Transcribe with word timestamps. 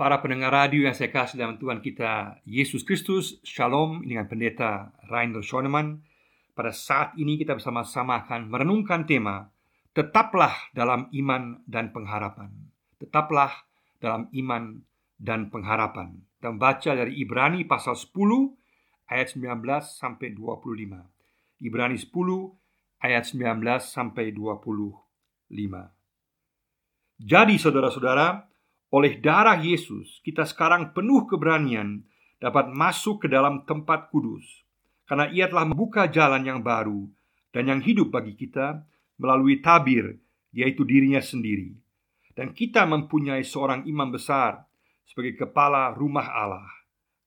Para 0.00 0.16
pendengar 0.24 0.48
radio 0.56 0.88
yang 0.88 0.96
saya 0.96 1.12
kasih 1.12 1.36
dalam 1.36 1.60
Tuhan 1.60 1.84
kita 1.84 2.40
Yesus 2.48 2.88
Kristus 2.88 3.36
Shalom 3.44 4.00
dengan 4.00 4.24
pendeta 4.24 4.96
Rainer 5.12 5.44
Schoenemann. 5.44 6.00
Pada 6.56 6.72
saat 6.72 7.12
ini 7.20 7.36
kita 7.36 7.52
bersama-sama 7.52 8.24
akan 8.24 8.48
merenungkan 8.48 9.04
tema 9.04 9.52
Tetaplah 9.92 10.72
dalam 10.72 11.12
iman 11.12 11.60
dan 11.68 11.92
pengharapan. 11.92 12.48
Tetaplah 12.96 13.52
dalam 14.00 14.32
iman 14.32 14.80
dan 15.20 15.52
pengharapan. 15.52 16.16
Kita 16.40 16.48
membaca 16.48 16.96
dari 16.96 17.20
Ibrani 17.20 17.68
pasal 17.68 17.92
10 17.92 18.16
ayat 19.04 19.36
19 19.36 19.52
sampai 19.84 20.32
25 20.32 21.60
Ibrani 21.60 22.00
10 22.00 23.04
ayat 23.04 23.24
19 23.36 23.36
sampai 23.84 24.32
25 24.32 24.64
Jadi 27.20 27.54
saudara-saudara 27.60 28.48
oleh 28.90 29.22
darah 29.22 29.54
Yesus, 29.54 30.18
kita 30.26 30.42
sekarang 30.42 30.90
penuh 30.90 31.22
keberanian 31.30 32.02
dapat 32.42 32.74
masuk 32.74 33.22
ke 33.22 33.26
dalam 33.30 33.62
tempat 33.62 34.10
kudus, 34.10 34.42
karena 35.06 35.30
Ia 35.30 35.46
telah 35.46 35.62
membuka 35.62 36.10
jalan 36.10 36.42
yang 36.42 36.58
baru 36.58 37.06
dan 37.54 37.70
yang 37.70 37.80
hidup 37.82 38.10
bagi 38.10 38.34
kita 38.34 38.82
melalui 39.14 39.62
tabir, 39.62 40.18
yaitu 40.50 40.82
dirinya 40.82 41.22
sendiri. 41.22 41.78
Dan 42.34 42.50
kita 42.50 42.82
mempunyai 42.82 43.46
seorang 43.46 43.86
imam 43.86 44.10
besar 44.10 44.66
sebagai 45.06 45.38
kepala 45.38 45.94
rumah 45.94 46.26
Allah. 46.26 46.66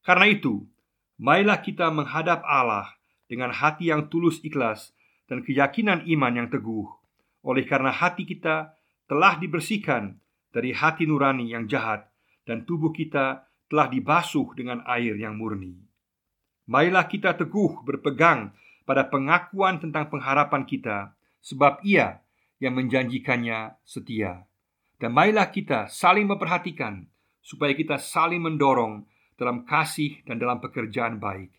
Karena 0.04 0.28
itu, 0.28 0.68
marilah 1.16 1.64
kita 1.64 1.88
menghadap 1.94 2.44
Allah 2.44 2.92
dengan 3.32 3.56
hati 3.56 3.88
yang 3.88 4.12
tulus 4.12 4.44
ikhlas 4.44 4.92
dan 5.32 5.46
keyakinan 5.46 6.04
iman 6.08 6.34
yang 6.44 6.48
teguh. 6.52 6.88
Oleh 7.44 7.64
karena 7.68 7.92
hati 7.92 8.28
kita 8.28 8.74
telah 9.08 9.40
dibersihkan 9.40 10.23
dari 10.54 10.72
hati 10.72 11.10
nurani 11.10 11.50
yang 11.50 11.66
jahat 11.66 12.06
dan 12.46 12.64
tubuh 12.64 12.94
kita 12.94 13.50
telah 13.68 13.90
dibasuh 13.90 14.54
dengan 14.54 14.86
air 14.86 15.18
yang 15.18 15.34
murni. 15.34 15.74
Marilah 16.70 17.10
kita 17.10 17.34
teguh 17.34 17.82
berpegang 17.84 18.54
pada 18.86 19.10
pengakuan 19.10 19.82
tentang 19.82 20.08
pengharapan 20.14 20.64
kita, 20.64 21.18
sebab 21.44 21.82
Ia 21.84 22.22
yang 22.62 22.78
menjanjikannya 22.78 23.76
setia. 23.84 24.48
Dan 25.02 25.12
marilah 25.12 25.52
kita 25.52 25.92
saling 25.92 26.30
memperhatikan, 26.30 27.04
supaya 27.44 27.76
kita 27.76 28.00
saling 28.00 28.40
mendorong 28.40 29.04
dalam 29.36 29.68
kasih 29.68 30.24
dan 30.24 30.40
dalam 30.40 30.64
pekerjaan 30.64 31.20
baik. 31.20 31.52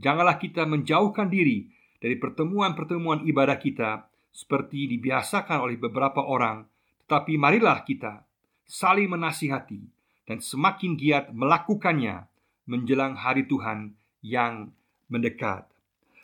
Janganlah 0.00 0.40
kita 0.40 0.66
menjauhkan 0.66 1.30
diri 1.30 1.70
dari 2.00 2.16
pertemuan-pertemuan 2.18 3.28
ibadah 3.28 3.60
kita, 3.60 4.10
seperti 4.32 4.90
dibiasakan 4.96 5.62
oleh 5.62 5.76
beberapa 5.78 6.24
orang, 6.24 6.66
tetapi 7.06 7.38
marilah 7.38 7.82
kita 7.82 8.29
saling 8.70 9.10
menasihati, 9.10 9.82
dan 10.30 10.38
semakin 10.38 10.94
giat 10.94 11.34
melakukannya 11.34 12.30
menjelang 12.70 13.18
hari 13.18 13.50
Tuhan 13.50 13.98
yang 14.22 14.70
mendekat. 15.10 15.66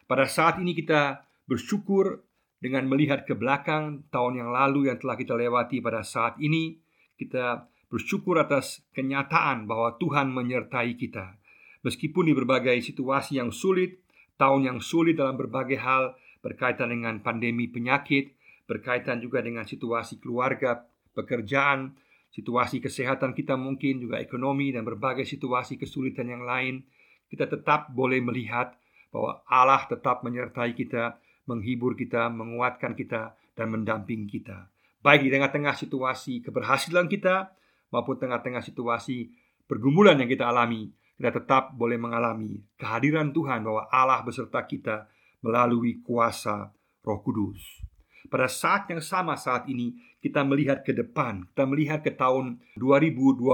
Pada 0.06 0.30
saat 0.30 0.62
ini 0.62 0.70
kita 0.78 1.26
bersyukur 1.50 2.22
dengan 2.62 2.86
melihat 2.86 3.26
ke 3.26 3.34
belakang 3.34 4.06
tahun 4.14 4.46
yang 4.46 4.50
lalu 4.54 4.86
yang 4.86 5.02
telah 5.02 5.18
kita 5.18 5.34
lewati 5.34 5.82
pada 5.82 6.06
saat 6.06 6.38
ini 6.38 6.78
kita 7.18 7.66
bersyukur 7.90 8.38
atas 8.38 8.86
kenyataan 8.94 9.66
bahwa 9.66 9.98
Tuhan 9.98 10.30
menyertai 10.30 10.94
kita. 10.94 11.34
Meskipun 11.82 12.30
di 12.30 12.34
berbagai 12.34 12.78
situasi 12.82 13.42
yang 13.42 13.50
sulit, 13.50 13.98
tahun 14.38 14.70
yang 14.70 14.78
sulit 14.78 15.18
dalam 15.18 15.34
berbagai 15.34 15.78
hal 15.82 16.14
berkaitan 16.42 16.94
dengan 16.94 17.18
pandemi 17.22 17.66
penyakit, 17.66 18.34
berkaitan 18.70 19.18
juga 19.18 19.42
dengan 19.42 19.66
situasi 19.66 20.18
keluarga, 20.18 20.86
pekerjaan, 21.14 21.94
situasi 22.36 22.84
kesehatan 22.84 23.32
kita 23.32 23.56
mungkin 23.56 24.04
juga 24.04 24.20
ekonomi 24.20 24.68
dan 24.68 24.84
berbagai 24.84 25.24
situasi 25.24 25.80
kesulitan 25.80 26.28
yang 26.28 26.44
lain, 26.44 26.84
kita 27.32 27.48
tetap 27.48 27.88
boleh 27.96 28.20
melihat 28.20 28.76
bahwa 29.08 29.40
Allah 29.48 29.88
tetap 29.88 30.20
menyertai 30.20 30.76
kita, 30.76 31.16
menghibur 31.48 31.96
kita, 31.96 32.28
menguatkan 32.28 32.92
kita, 32.92 33.32
dan 33.56 33.72
mendampingi 33.72 34.28
kita. 34.28 34.68
Baik 35.00 35.24
di 35.24 35.30
tengah-tengah 35.32 35.72
situasi 35.80 36.44
keberhasilan 36.44 37.08
kita 37.08 37.56
maupun 37.88 38.20
tengah-tengah 38.20 38.60
situasi 38.60 39.32
pergumulan 39.64 40.20
yang 40.20 40.28
kita 40.28 40.44
alami, 40.44 40.92
kita 41.16 41.32
tetap 41.40 41.72
boleh 41.72 41.96
mengalami 41.96 42.60
kehadiran 42.76 43.32
Tuhan 43.32 43.64
bahwa 43.64 43.88
Allah 43.88 44.20
beserta 44.20 44.60
kita 44.68 45.08
melalui 45.40 46.04
kuasa 46.04 46.68
Roh 47.00 47.20
Kudus. 47.24 47.80
Pada 48.26 48.50
saat 48.50 48.90
yang 48.90 49.02
sama 49.02 49.38
saat 49.38 49.66
ini 49.70 49.94
kita 50.20 50.42
melihat 50.42 50.82
ke 50.82 50.90
depan, 50.92 51.46
kita 51.54 51.64
melihat 51.64 52.00
ke 52.02 52.12
tahun 52.14 52.58
2021, 52.78 53.46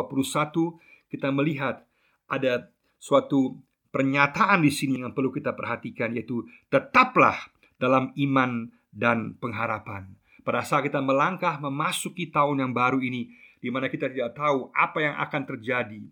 kita 1.13 1.29
melihat 1.31 1.85
ada 2.29 2.73
suatu 2.97 3.61
pernyataan 3.93 4.65
di 4.65 4.73
sini 4.73 5.05
yang 5.05 5.13
perlu 5.13 5.29
kita 5.29 5.53
perhatikan 5.53 6.17
yaitu 6.17 6.49
tetaplah 6.73 7.37
dalam 7.77 8.11
iman 8.17 8.73
dan 8.89 9.37
pengharapan. 9.37 10.17
Pada 10.43 10.65
saat 10.65 10.89
kita 10.89 10.99
melangkah 11.05 11.61
memasuki 11.61 12.33
tahun 12.33 12.67
yang 12.67 12.73
baru 12.73 12.99
ini 12.99 13.31
di 13.63 13.71
mana 13.71 13.87
kita 13.87 14.11
tidak 14.11 14.35
tahu 14.35 14.73
apa 14.75 14.99
yang 14.99 15.15
akan 15.21 15.43
terjadi. 15.47 16.03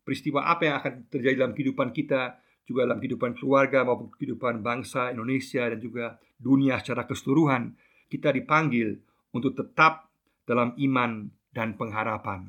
Peristiwa 0.00 0.46
apa 0.48 0.62
yang 0.64 0.76
akan 0.80 0.92
terjadi 1.10 1.34
dalam 1.44 1.52
kehidupan 1.52 1.90
kita, 1.90 2.38
juga 2.66 2.86
dalam 2.86 2.98
kehidupan 2.98 3.38
keluarga 3.38 3.82
maupun 3.86 4.10
kehidupan 4.14 4.62
bangsa 4.62 5.14
Indonesia 5.14 5.66
dan 5.66 5.78
juga 5.78 6.18
dunia 6.38 6.78
secara 6.82 7.04
keseluruhan 7.04 7.74
kita 8.06 8.30
dipanggil 8.34 8.98
untuk 9.34 9.54
tetap 9.58 10.08
dalam 10.46 10.72
iman 10.78 11.26
dan 11.50 11.74
pengharapan. 11.74 12.46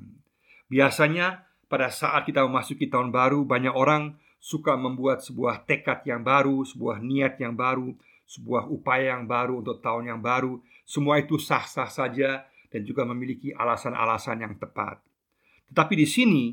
Biasanya, 0.67 1.47
pada 1.67 1.91
saat 1.91 2.27
kita 2.27 2.43
memasuki 2.47 2.87
tahun 2.87 3.11
baru, 3.11 3.43
banyak 3.43 3.73
orang 3.73 4.15
suka 4.37 4.77
membuat 4.77 5.25
sebuah 5.25 5.67
tekad 5.67 6.05
yang 6.07 6.23
baru, 6.23 6.63
sebuah 6.63 7.03
niat 7.03 7.41
yang 7.41 7.57
baru, 7.57 7.91
sebuah 8.27 8.67
upaya 8.67 9.17
yang 9.17 9.25
baru 9.25 9.63
untuk 9.63 9.79
tahun 9.79 10.15
yang 10.15 10.21
baru. 10.21 10.59
Semua 10.87 11.19
itu 11.19 11.39
sah-sah 11.39 11.91
saja 11.91 12.45
dan 12.71 12.83
juga 12.83 13.07
memiliki 13.07 13.55
alasan-alasan 13.55 14.43
yang 14.43 14.55
tepat. 14.59 14.99
Tetapi 15.71 15.93
di 15.95 16.07
sini 16.07 16.43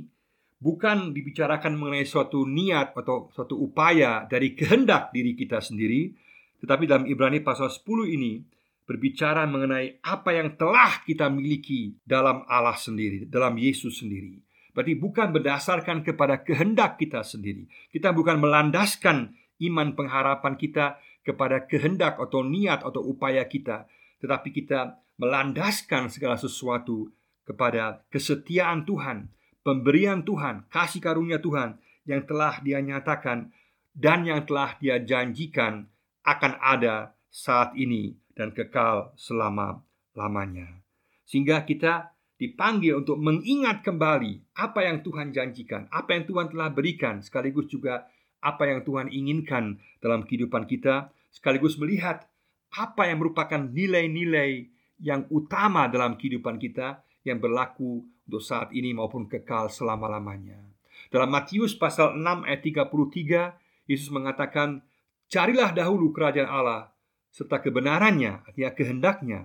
bukan 0.59 1.13
dibicarakan 1.15 1.75
mengenai 1.79 2.07
suatu 2.07 2.47
niat 2.47 2.95
atau 2.95 3.31
suatu 3.35 3.59
upaya 3.59 4.27
dari 4.27 4.55
kehendak 4.55 5.15
diri 5.15 5.35
kita 5.39 5.63
sendiri, 5.63 6.15
tetapi 6.63 6.89
dalam 6.89 7.05
Ibrani 7.05 7.43
pasal 7.45 7.71
10 7.71 8.11
ini 8.11 8.41
berbicara 8.85 9.49
mengenai 9.49 10.01
apa 10.05 10.37
yang 10.37 10.55
telah 10.61 11.01
kita 11.09 11.33
miliki 11.33 11.97
dalam 12.05 12.45
Allah 12.45 12.77
sendiri, 12.77 13.25
dalam 13.25 13.57
Yesus 13.57 14.05
sendiri. 14.05 14.45
Berarti 14.77 14.95
bukan 14.99 15.33
berdasarkan 15.33 16.05
kepada 16.05 16.43
kehendak 16.45 17.01
kita 17.01 17.25
sendiri. 17.25 17.65
Kita 17.89 18.13
bukan 18.13 18.43
melandaskan 18.43 19.33
iman 19.71 19.95
pengharapan 19.97 20.55
kita 20.61 20.99
kepada 21.25 21.65
kehendak 21.65 22.21
atau 22.21 22.45
niat 22.45 22.85
atau 22.85 23.01
upaya 23.01 23.47
kita, 23.49 23.89
tetapi 24.21 24.53
kita 24.53 25.01
melandaskan 25.17 26.13
segala 26.13 26.37
sesuatu 26.37 27.09
kepada 27.47 28.05
kesetiaan 28.11 28.85
Tuhan, 28.85 29.31
pemberian 29.65 30.27
Tuhan, 30.27 30.69
kasih 30.69 31.01
karunia 31.01 31.41
Tuhan 31.41 31.81
yang 32.05 32.27
telah 32.29 32.61
Dia 32.61 32.83
nyatakan 32.85 33.55
dan 33.95 34.29
yang 34.29 34.45
telah 34.45 34.77
Dia 34.83 35.01
janjikan 35.01 35.89
akan 36.27 36.53
ada 36.61 37.15
saat 37.31 37.73
ini 37.79 38.24
dan 38.35 38.51
kekal 38.51 39.15
selama-lamanya. 39.17 40.83
Sehingga 41.25 41.65
kita 41.65 42.15
dipanggil 42.35 43.01
untuk 43.01 43.17
mengingat 43.17 43.81
kembali 43.87 44.59
apa 44.59 44.85
yang 44.85 45.01
Tuhan 45.01 45.31
janjikan, 45.31 45.87
apa 45.89 46.19
yang 46.19 46.27
Tuhan 46.27 46.51
telah 46.51 46.69
berikan, 46.75 47.23
sekaligus 47.23 47.71
juga 47.71 48.11
apa 48.45 48.69
yang 48.69 48.85
Tuhan 48.85 49.09
inginkan 49.09 49.81
dalam 50.05 50.29
kehidupan 50.29 50.69
kita, 50.69 51.09
sekaligus 51.33 51.81
melihat 51.81 52.29
apa 52.75 53.09
yang 53.09 53.23
merupakan 53.23 53.63
nilai-nilai 53.71 54.69
yang 55.01 55.25
utama 55.31 55.87
dalam 55.89 56.19
kehidupan 56.19 56.61
kita 56.61 57.01
yang 57.25 57.41
berlaku 57.41 58.05
untuk 58.29 58.43
saat 58.43 58.75
ini 58.75 58.93
maupun 58.93 59.31
kekal 59.31 59.73
selama-lamanya. 59.73 60.61
Dalam 61.09 61.31
Matius 61.31 61.73
pasal 61.79 62.19
6 62.19 62.45
ayat 62.45 62.61
33, 62.61 63.89
Yesus 63.89 64.09
mengatakan, 64.11 64.83
"Carilah 65.31 65.73
dahulu 65.73 66.11
kerajaan 66.11 66.49
Allah 66.51 66.94
serta 67.35 67.59
kebenarannya, 67.59 68.47
artinya 68.47 68.71
kehendaknya, 68.71 69.41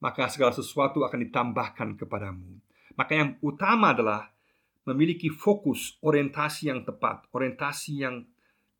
maka 0.00 0.24
segala 0.32 0.56
sesuatu 0.56 1.04
akan 1.04 1.20
ditambahkan 1.28 2.00
kepadamu. 2.00 2.56
Maka 2.96 3.12
yang 3.12 3.36
utama 3.44 3.92
adalah 3.92 4.32
memiliki 4.88 5.28
fokus 5.28 6.00
orientasi 6.00 6.72
yang 6.72 6.80
tepat, 6.88 7.28
orientasi 7.36 7.92
yang 8.00 8.24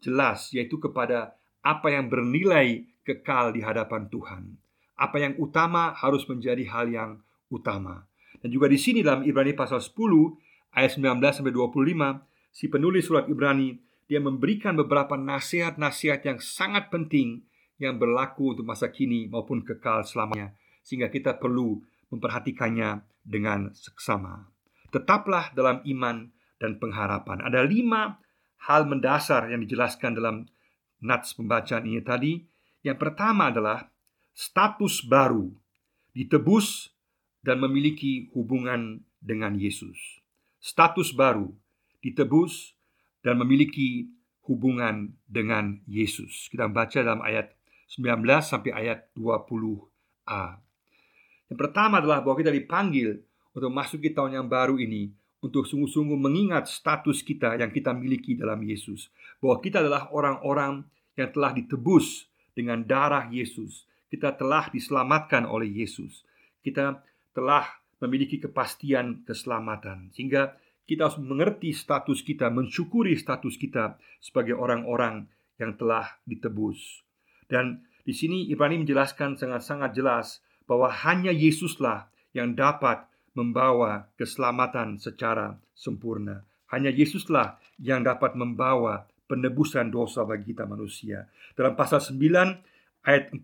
jelas, 0.01 0.57
yaitu 0.57 0.81
kepada 0.81 1.37
apa 1.61 1.93
yang 1.93 2.09
bernilai 2.09 2.89
kekal 3.05 3.53
di 3.53 3.61
hadapan 3.61 4.09
Tuhan. 4.09 4.57
Apa 4.97 5.21
yang 5.21 5.37
utama 5.37 5.93
harus 5.93 6.25
menjadi 6.25 6.65
hal 6.73 6.89
yang 6.89 7.11
utama. 7.53 8.09
Dan 8.41 8.49
juga 8.49 8.73
di 8.73 8.81
sini 8.81 9.05
dalam 9.05 9.21
Ibrani 9.29 9.53
pasal 9.53 9.85
10 9.85 10.73
ayat 10.73 10.97
19 10.97 11.21
sampai 11.21 11.53
25, 11.53 12.25
si 12.57 12.73
penulis 12.73 13.05
surat 13.05 13.29
Ibrani 13.29 13.77
dia 14.07 14.23
memberikan 14.23 14.73
beberapa 14.79 15.19
nasihat-nasihat 15.19 16.25
yang 16.25 16.39
sangat 16.41 16.89
penting 16.89 17.45
yang 17.77 18.01
berlaku 18.01 18.57
untuk 18.57 18.65
masa 18.65 18.89
kini 18.89 19.29
maupun 19.29 19.65
kekal 19.65 20.05
selamanya, 20.05 20.57
sehingga 20.81 21.13
kita 21.13 21.37
perlu 21.37 21.81
memperhatikannya 22.09 23.05
dengan 23.21 23.75
seksama. 23.75 24.49
Tetaplah 24.89 25.53
dalam 25.53 25.83
iman 25.85 26.31
dan 26.57 26.81
pengharapan. 26.81 27.45
Ada 27.45 27.67
lima 27.67 28.17
hal 28.71 28.89
mendasar 28.89 29.53
yang 29.53 29.61
dijelaskan 29.67 30.17
dalam 30.17 30.49
nats 31.05 31.37
pembacaan 31.37 31.85
ini 31.85 32.01
tadi. 32.01 32.33
Yang 32.87 32.99
pertama 33.03 33.51
adalah 33.51 33.91
status 34.31 35.03
baru, 35.05 35.51
ditebus 36.15 36.95
dan 37.43 37.59
memiliki 37.59 38.31
hubungan 38.33 39.03
dengan 39.19 39.59
Yesus. 39.59 40.23
Status 40.63 41.11
baru, 41.13 41.51
ditebus 41.99 42.79
dan 43.27 43.43
memiliki 43.43 44.07
hubungan 44.47 45.19
dengan 45.27 45.83
Yesus. 45.91 46.47
Kita 46.47 46.71
baca 46.71 47.03
dalam 47.03 47.27
ayat 47.27 47.56
19 47.87 48.23
sampai 48.43 48.71
ayat 48.75 49.11
20a. 49.15 50.59
Yang 51.47 51.59
pertama 51.59 52.03
adalah 52.03 52.23
bahwa 52.23 52.37
kita 52.39 52.51
dipanggil 52.51 53.23
untuk 53.55 53.71
masuk 53.71 54.03
ke 54.03 54.11
tahun 54.11 54.43
yang 54.43 54.47
baru 54.51 54.77
ini 54.77 55.15
untuk 55.39 55.63
sungguh-sungguh 55.65 56.19
mengingat 56.19 56.67
status 56.67 57.23
kita 57.23 57.55
yang 57.55 57.71
kita 57.71 57.95
miliki 57.95 58.35
dalam 58.35 58.59
Yesus. 58.67 59.09
Bahwa 59.39 59.63
kita 59.63 59.79
adalah 59.79 60.11
orang-orang 60.11 60.83
yang 61.15 61.31
telah 61.31 61.55
ditebus 61.55 62.27
dengan 62.53 62.83
darah 62.83 63.31
Yesus. 63.31 63.87
Kita 64.11 64.35
telah 64.35 64.67
diselamatkan 64.75 65.47
oleh 65.47 65.71
Yesus. 65.71 66.27
Kita 66.61 66.99
telah 67.31 67.65
memiliki 68.03 68.43
kepastian 68.43 69.23
keselamatan. 69.23 70.11
Sehingga 70.11 70.59
kita 70.87 71.11
harus 71.11 71.19
mengerti 71.19 71.71
status 71.75 72.23
kita, 72.23 72.51
mensyukuri 72.51 73.15
status 73.19 73.55
kita 73.59 73.99
sebagai 74.23 74.55
orang-orang 74.59 75.27
yang 75.59 75.75
telah 75.75 76.19
ditebus. 76.27 77.06
Dan 77.47 77.83
di 78.07 78.15
sini 78.15 78.47
Ibrani 78.51 78.83
menjelaskan 78.83 79.35
sangat-sangat 79.39 79.91
jelas 79.95 80.39
bahwa 80.67 80.91
hanya 80.91 81.31
Yesuslah 81.31 82.11
yang 82.35 82.55
dapat 82.55 83.07
membawa 83.35 84.11
keselamatan 84.19 84.99
secara 84.99 85.59
sempurna. 85.75 86.43
Hanya 86.71 86.91
Yesuslah 86.91 87.59
yang 87.79 88.03
dapat 88.03 88.35
membawa 88.35 89.07
penebusan 89.27 89.91
dosa 89.91 90.23
bagi 90.23 90.55
kita 90.55 90.67
manusia. 90.67 91.27
Dalam 91.55 91.75
pasal 91.75 92.03
9 92.03 93.07
ayat 93.07 93.35
14 93.35 93.43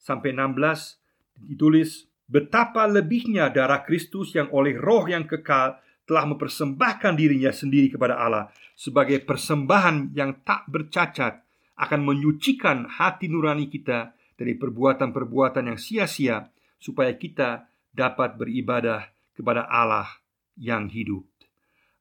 sampai 0.00 0.32
16 0.32 1.52
ditulis 1.52 2.08
betapa 2.28 2.88
lebihnya 2.88 3.52
darah 3.52 3.84
Kristus 3.84 4.32
yang 4.36 4.48
oleh 4.52 4.76
roh 4.76 5.04
yang 5.08 5.24
kekal 5.28 5.80
telah 6.04 6.24
mempersembahkan 6.26 7.14
dirinya 7.14 7.52
sendiri 7.54 7.92
kepada 7.92 8.18
Allah 8.18 8.50
sebagai 8.74 9.22
persembahan 9.22 10.16
yang 10.16 10.42
tak 10.42 10.66
bercacat 10.66 11.44
akan 11.80 12.04
menyucikan 12.04 12.84
hati 12.84 13.32
nurani 13.32 13.72
kita 13.72 14.12
dari 14.36 14.52
perbuatan-perbuatan 14.56 15.72
yang 15.72 15.80
sia-sia 15.80 16.44
supaya 16.76 17.16
kita 17.16 17.68
dapat 17.88 18.36
beribadah 18.36 19.08
kepada 19.32 19.64
Allah 19.64 20.08
yang 20.60 20.92
hidup. 20.92 21.24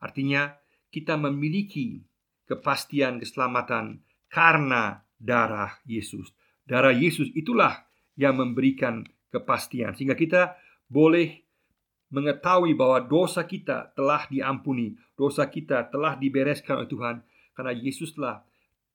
Artinya, 0.03 0.51
kita 0.91 1.15
memiliki 1.15 2.03
kepastian 2.43 3.23
keselamatan 3.23 4.03
karena 4.27 4.99
darah 5.15 5.79
Yesus. 5.87 6.31
Darah 6.67 6.93
Yesus 6.93 7.31
itulah 7.35 7.87
yang 8.19 8.35
memberikan 8.35 9.07
kepastian 9.29 9.93
sehingga 9.95 10.17
kita 10.17 10.57
boleh 10.89 11.45
mengetahui 12.09 12.73
bahwa 12.73 13.05
dosa 13.05 13.45
kita 13.45 13.93
telah 13.93 14.25
diampuni, 14.27 14.97
dosa 15.13 15.45
kita 15.45 15.85
telah 15.93 16.17
dibereskan 16.17 16.81
oleh 16.81 16.89
Tuhan 16.89 17.15
karena 17.53 17.73
Yesuslah 17.77 18.48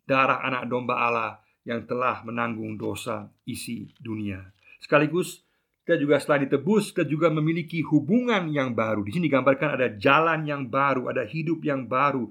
darah 0.04 0.40
anak 0.44 0.68
domba 0.68 1.00
Allah 1.00 1.32
yang 1.64 1.88
telah 1.88 2.20
menanggung 2.22 2.76
dosa 2.76 3.28
isi 3.48 3.88
dunia. 4.00 4.40
Sekaligus 4.80 5.44
kita 5.84 6.00
juga 6.00 6.16
selain 6.16 6.48
ditebus, 6.48 6.96
kita 6.96 7.04
juga 7.04 7.28
memiliki 7.28 7.84
hubungan 7.84 8.48
yang 8.48 8.72
baru. 8.72 9.04
Di 9.04 9.12
sini 9.12 9.28
digambarkan 9.28 9.76
ada 9.76 9.92
jalan 10.00 10.48
yang 10.48 10.64
baru, 10.68 11.12
ada 11.12 11.28
hidup 11.28 11.60
yang 11.60 11.84
baru 11.84 12.24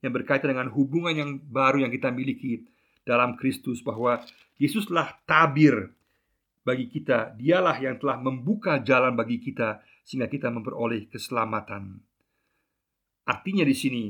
yang 0.00 0.12
berkaitan 0.12 0.56
dengan 0.56 0.72
hubungan 0.72 1.12
yang 1.12 1.30
baru 1.36 1.84
yang 1.84 1.92
kita 1.92 2.08
miliki 2.12 2.64
dalam 3.04 3.36
Kristus 3.36 3.84
bahwa 3.84 4.24
Yesuslah 4.56 5.20
tabir 5.26 5.90
bagi 6.64 6.88
kita. 6.88 7.34
Dialah 7.36 7.76
yang 7.82 7.98
telah 7.98 8.16
membuka 8.20 8.80
jalan 8.80 9.12
bagi 9.18 9.42
kita 9.42 9.82
sehingga 10.06 10.30
kita 10.30 10.48
memperoleh 10.48 11.10
keselamatan. 11.10 11.98
Artinya 13.24 13.64
di 13.64 13.76
sini 13.76 14.04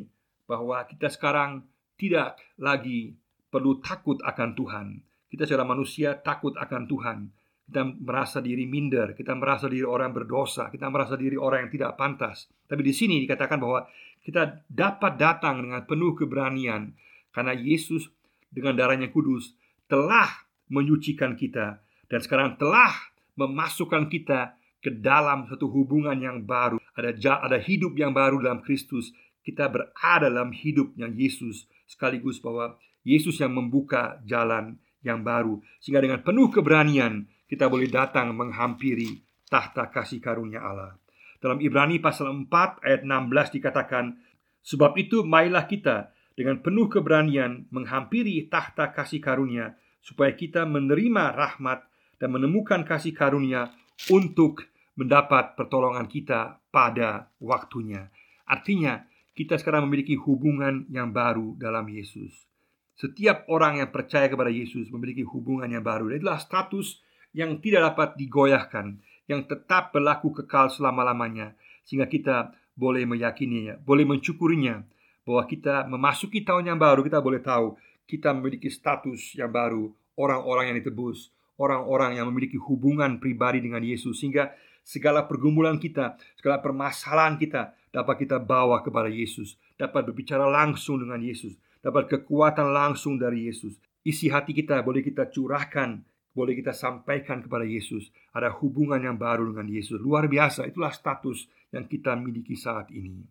bahwa 0.45 0.85
kita 0.85 1.09
sekarang 1.09 1.65
tidak 1.95 2.39
lagi 2.59 3.15
perlu 3.51 3.79
takut 3.79 4.19
akan 4.23 4.51
Tuhan. 4.59 4.87
Kita 5.31 5.47
secara 5.47 5.67
manusia 5.67 6.19
takut 6.19 6.55
akan 6.59 6.87
Tuhan. 6.87 7.19
Kita 7.65 7.81
merasa 7.87 8.45
diri 8.45 8.69
minder, 8.69 9.17
kita 9.17 9.33
merasa 9.33 9.73
diri 9.73 9.87
orang 9.87 10.13
berdosa, 10.13 10.69
kita 10.69 10.91
merasa 10.93 11.17
diri 11.17 11.39
orang 11.39 11.67
yang 11.67 11.73
tidak 11.73 11.97
pantas. 11.97 12.51
Tapi 12.69 12.85
di 12.85 12.93
sini 12.93 13.25
dikatakan 13.25 13.57
bahwa 13.57 13.89
kita 14.21 14.67
dapat 14.69 15.17
datang 15.17 15.65
dengan 15.65 15.83
penuh 15.89 16.13
keberanian 16.13 16.93
karena 17.33 17.57
Yesus 17.57 18.13
dengan 18.53 18.77
darahnya 18.77 19.09
kudus 19.09 19.57
telah 19.89 20.29
menyucikan 20.69 21.37
kita 21.37 21.81
dan 22.09 22.21
sekarang 22.21 22.57
telah 22.61 22.93
memasukkan 23.35 24.07
kita 24.13 24.55
ke 24.85 24.93
dalam 24.93 25.49
satu 25.49 25.67
hubungan 25.73 26.17
yang 26.21 26.45
baru. 26.45 26.77
Ada 26.95 27.41
ada 27.41 27.59
hidup 27.59 27.97
yang 27.97 28.13
baru 28.13 28.45
dalam 28.45 28.61
Kristus. 28.61 29.11
Kita 29.45 29.69
berada 29.69 30.33
dalam 30.33 30.57
hidup 30.57 30.97
yang 30.97 31.13
Yesus 31.13 31.69
sekaligus 31.85 32.41
bahwa 32.41 32.81
Yesus 33.05 33.37
yang 33.37 33.53
membuka 33.53 34.19
jalan 34.25 34.81
yang 35.05 35.21
baru 35.21 35.61
sehingga 35.85 36.01
dengan 36.01 36.25
penuh 36.25 36.49
keberanian 36.49 37.29
kita 37.45 37.69
boleh 37.69 37.93
datang 37.93 38.33
menghampiri 38.33 39.21
tahta 39.53 39.93
kasih 39.93 40.19
karunia 40.19 40.65
Allah. 40.65 40.97
Dalam 41.39 41.61
Ibrani 41.61 42.01
pasal 42.01 42.33
4 42.33 42.81
ayat 42.81 43.05
16 43.05 43.53
dikatakan, 43.53 44.17
"Sebab 44.65 44.97
itu 44.97 45.21
marilah 45.29 45.69
kita 45.69 46.09
dengan 46.33 46.65
penuh 46.65 46.89
keberanian 46.89 47.69
menghampiri 47.69 48.49
tahta 48.49 48.91
kasih 48.97 49.21
karunia 49.21 49.77
supaya 50.01 50.33
kita 50.33 50.65
menerima 50.65 51.37
rahmat 51.37 51.85
dan 52.17 52.33
menemukan 52.33 52.81
kasih 52.89 53.13
karunia 53.13 53.69
untuk 54.09 54.65
mendapat 54.97 55.53
pertolongan 55.53 56.09
kita 56.09 56.65
pada 56.73 57.29
waktunya." 57.45 58.09
Artinya, 58.49 59.05
kita 59.35 59.59
sekarang 59.59 59.91
memiliki 59.91 60.15
hubungan 60.15 60.87
yang 60.91 61.11
baru 61.11 61.59
dalam 61.59 61.87
Yesus. 61.91 62.47
Setiap 62.95 63.51
orang 63.51 63.83
yang 63.83 63.91
percaya 63.91 64.31
kepada 64.31 64.55
Yesus 64.55 64.87
memiliki 64.95 65.27
hubungan 65.27 65.67
yang 65.67 65.83
baru. 65.83 66.15
Dan 66.15 66.23
itulah 66.23 66.39
status 66.39 67.03
yang 67.35 67.59
tidak 67.59 67.93
dapat 67.93 68.15
digoyahkan, 68.15 69.03
yang 69.27 69.43
tetap 69.51 69.91
berlaku 69.91 70.31
kekal 70.31 70.71
selama-lamanya, 70.71 71.59
sehingga 71.83 72.07
kita 72.07 72.55
boleh 72.79 73.03
meyakininya, 73.03 73.83
boleh 73.83 74.07
mencukurinya, 74.07 74.87
bahwa 75.27 75.43
kita 75.51 75.91
memasuki 75.91 76.47
tahun 76.47 76.71
yang 76.71 76.79
baru, 76.79 77.03
kita 77.03 77.19
boleh 77.19 77.43
tahu 77.43 77.75
kita 78.05 78.37
memiliki 78.37 78.69
status 78.69 79.33
yang 79.35 79.49
baru, 79.49 79.89
orang-orang 80.21 80.71
yang 80.71 80.77
ditebus, 80.85 81.33
orang-orang 81.57 82.21
yang 82.21 82.29
memiliki 82.29 82.61
hubungan 82.61 83.17
pribadi 83.17 83.65
dengan 83.65 83.81
Yesus, 83.81 84.21
sehingga 84.21 84.53
segala 84.85 85.25
pergumulan 85.25 85.81
kita, 85.81 86.21
segala 86.37 86.61
permasalahan 86.61 87.41
kita 87.41 87.73
dapat 87.95 88.27
kita 88.27 88.43
bawa 88.43 88.83
kepada 88.83 89.07
Yesus, 89.07 89.55
dapat 89.79 90.11
berbicara 90.11 90.51
langsung 90.51 90.99
dengan 90.99 91.23
Yesus, 91.23 91.55
dapat 91.79 92.11
kekuatan 92.11 92.75
langsung 92.75 93.23
dari 93.23 93.47
Yesus. 93.47 93.79
Isi 94.03 94.27
hati 94.27 94.51
kita 94.51 94.83
boleh 94.83 95.07
kita 95.07 95.31
curahkan, 95.31 96.03
boleh 96.35 96.59
kita 96.59 96.75
sampaikan 96.75 97.39
kepada 97.47 97.63
Yesus. 97.63 98.11
Ada 98.35 98.51
hubungan 98.59 98.99
yang 98.99 99.15
baru 99.15 99.47
dengan 99.55 99.71
Yesus. 99.71 100.03
Luar 100.03 100.27
biasa, 100.27 100.67
itulah 100.67 100.91
status 100.91 101.47
yang 101.71 101.87
kita 101.87 102.19
miliki 102.19 102.59
saat 102.59 102.91
ini. 102.91 103.23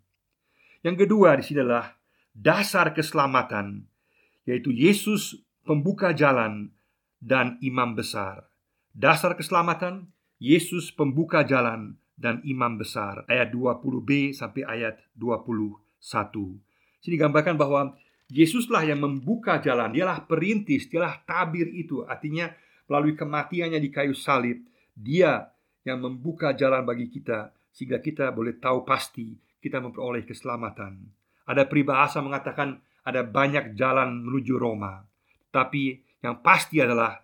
Yang 0.79 1.05
kedua 1.05 1.35
di 1.35 1.43
sini 1.43 1.59
adalah 1.59 1.99
dasar 2.31 2.95
keselamatan, 2.95 3.83
yaitu 4.47 4.71
Yesus 4.71 5.43
pembuka 5.67 6.15
jalan 6.15 6.71
dan 7.19 7.59
imam 7.59 7.99
besar. 7.99 8.47
Dasar 8.95 9.35
keselamatan, 9.35 10.07
Yesus 10.39 10.91
pembuka 10.91 11.43
jalan 11.43 11.99
dan 12.13 12.39
imam 12.45 12.77
besar 12.77 13.25
ayat 13.25 13.49
20b 13.49 14.33
sampai 14.33 14.63
ayat 14.65 15.01
21. 15.17 15.77
Sini 17.03 17.15
gambarkan 17.19 17.57
bahwa 17.57 17.93
Yesuslah 18.33 18.81
yang 18.87 19.03
membuka 19.03 19.61
jalan, 19.61 19.93
dialah 19.93 20.25
perintis, 20.25 20.89
dialah 20.89 21.21
tabir 21.21 21.69
itu. 21.69 22.01
Artinya 22.01 22.49
melalui 22.89 23.13
kematiannya 23.13 23.77
di 23.77 23.93
kayu 23.93 24.17
salib, 24.17 24.57
dia 24.95 25.53
yang 25.85 26.01
membuka 26.01 26.55
jalan 26.57 26.81
bagi 26.81 27.13
kita 27.13 27.53
sehingga 27.69 28.01
kita 28.01 28.33
boleh 28.33 28.57
tahu 28.57 28.81
pasti 28.81 29.37
kita 29.61 29.77
memperoleh 29.83 30.25
keselamatan. 30.25 30.97
Ada 31.45 31.69
peribahasa 31.69 32.25
mengatakan 32.25 32.81
ada 33.05 33.21
banyak 33.21 33.75
jalan 33.75 34.23
menuju 34.23 34.55
Roma, 34.55 35.03
tapi 35.51 35.99
yang 36.23 36.39
pasti 36.39 36.79
adalah 36.79 37.19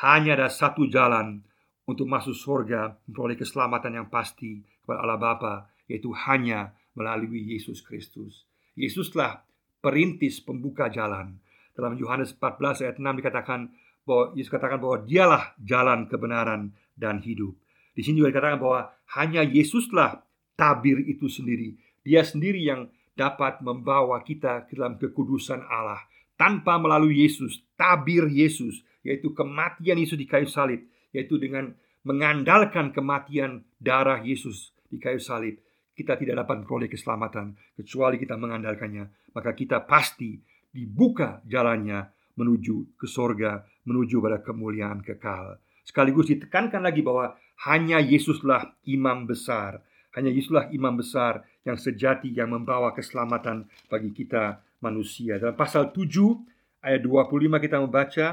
hanya 0.00 0.34
ada 0.40 0.48
satu 0.48 0.88
jalan 0.88 1.44
untuk 1.92 2.08
masuk 2.08 2.32
surga 2.32 2.96
memperoleh 3.04 3.36
keselamatan 3.36 4.00
yang 4.00 4.08
pasti 4.08 4.64
kepada 4.80 5.04
Allah 5.04 5.20
Bapa 5.20 5.54
yaitu 5.86 6.08
hanya 6.26 6.72
melalui 6.96 7.52
Yesus 7.52 7.84
Kristus. 7.84 8.48
Yesuslah 8.72 9.44
perintis 9.84 10.40
pembuka 10.40 10.88
jalan. 10.88 11.36
Dalam 11.76 11.96
Yohanes 12.00 12.32
14 12.36 12.84
ayat 12.88 12.96
6 12.96 13.20
dikatakan 13.20 13.60
bahwa 14.08 14.32
Yesus 14.36 14.52
katakan 14.52 14.80
bahwa 14.80 15.04
dialah 15.04 15.52
jalan 15.60 16.08
kebenaran 16.08 16.72
dan 16.96 17.20
hidup. 17.20 17.52
Di 17.92 18.00
sini 18.00 18.24
juga 18.24 18.32
dikatakan 18.32 18.60
bahwa 18.60 18.88
hanya 19.20 19.44
Yesuslah 19.44 20.24
tabir 20.56 21.00
itu 21.04 21.28
sendiri. 21.28 21.76
Dia 22.00 22.24
sendiri 22.24 22.60
yang 22.60 22.88
dapat 23.12 23.60
membawa 23.60 24.24
kita 24.24 24.64
ke 24.64 24.76
dalam 24.76 24.96
kekudusan 24.96 25.60
Allah 25.68 26.00
tanpa 26.40 26.80
melalui 26.80 27.22
Yesus, 27.22 27.60
tabir 27.76 28.26
Yesus, 28.26 28.80
yaitu 29.04 29.30
kematian 29.36 30.00
Yesus 30.00 30.16
di 30.16 30.26
kayu 30.26 30.48
salib, 30.48 30.82
yaitu 31.12 31.38
dengan 31.38 31.70
mengandalkan 32.02 32.90
kematian 32.90 33.62
darah 33.78 34.18
Yesus 34.20 34.74
di 34.88 34.98
kayu 34.98 35.22
salib. 35.22 35.60
Kita 35.92 36.16
tidak 36.16 36.42
dapat 36.42 36.64
memperoleh 36.64 36.88
keselamatan 36.88 37.52
kecuali 37.76 38.16
kita 38.16 38.34
mengandalkannya. 38.40 39.36
Maka 39.36 39.52
kita 39.52 39.84
pasti 39.84 40.40
dibuka 40.72 41.44
jalannya 41.44 42.08
menuju 42.34 42.96
ke 42.96 43.04
sorga, 43.04 43.60
menuju 43.84 44.16
pada 44.24 44.40
kemuliaan 44.40 45.04
kekal. 45.04 45.60
Sekaligus 45.84 46.32
ditekankan 46.32 46.80
lagi 46.80 47.04
bahwa 47.04 47.36
hanya 47.68 48.00
Yesuslah 48.00 48.72
imam 48.88 49.28
besar 49.28 49.84
hanya 50.12 50.28
Yesuslah 50.28 50.68
imam 50.72 51.00
besar 51.00 51.40
yang 51.64 51.80
sejati 51.80 52.32
yang 52.32 52.52
membawa 52.52 52.92
keselamatan 52.92 53.64
bagi 53.88 54.12
kita 54.12 54.60
manusia. 54.84 55.40
Dalam 55.40 55.56
pasal 55.56 55.88
7 55.88 56.84
ayat 56.84 57.00
25 57.00 57.64
kita 57.64 57.76
membaca, 57.80 58.26